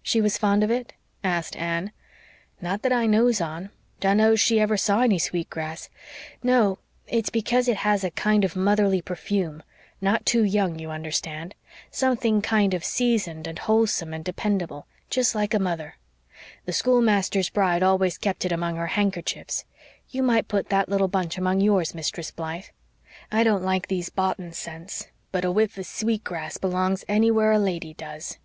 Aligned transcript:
"She 0.00 0.20
was 0.20 0.38
fond 0.38 0.62
of 0.62 0.70
it?" 0.70 0.92
asked 1.24 1.56
Anne. 1.56 1.90
"Not 2.60 2.82
that 2.82 2.92
I 2.92 3.06
knows 3.06 3.40
on. 3.40 3.70
Dunno's 3.98 4.38
she 4.38 4.60
ever 4.60 4.76
saw 4.76 5.00
any 5.00 5.18
sweet 5.18 5.50
grass. 5.50 5.90
No, 6.40 6.78
it's 7.08 7.30
because 7.30 7.66
it 7.66 7.78
has 7.78 8.04
a 8.04 8.12
kind 8.12 8.44
of 8.44 8.54
motherly 8.54 9.02
perfume 9.02 9.60
not 10.00 10.24
too 10.24 10.44
young, 10.44 10.78
you 10.78 10.90
understand 10.92 11.56
something 11.90 12.40
kind 12.40 12.74
of 12.74 12.84
seasoned 12.84 13.48
and 13.48 13.58
wholesome 13.58 14.14
and 14.14 14.24
dependable 14.24 14.86
jest 15.10 15.34
like 15.34 15.52
a 15.52 15.58
mother. 15.58 15.96
The 16.64 16.72
schoolmaster's 16.72 17.50
bride 17.50 17.82
always 17.82 18.18
kept 18.18 18.44
it 18.44 18.52
among 18.52 18.76
her 18.76 18.86
handkerchiefs. 18.86 19.64
You 20.10 20.22
might 20.22 20.46
put 20.46 20.68
that 20.68 20.88
little 20.88 21.08
bunch 21.08 21.36
among 21.36 21.60
yours, 21.60 21.92
Mistress 21.92 22.30
Blythe. 22.30 22.66
I 23.32 23.42
don't 23.42 23.64
like 23.64 23.88
these 23.88 24.10
boughten 24.10 24.52
scents 24.52 25.08
but 25.32 25.44
a 25.44 25.50
whiff 25.50 25.76
of 25.76 25.86
sweet 25.86 26.22
grass 26.22 26.56
belongs 26.56 27.04
anywhere 27.08 27.50
a 27.50 27.58
lady 27.58 27.94
does." 27.94 28.38